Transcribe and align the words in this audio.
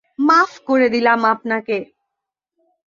মাফ 0.19 0.51
করে 0.65 0.87
দিলাম 0.89 1.19
আপনাকে। 1.25 1.77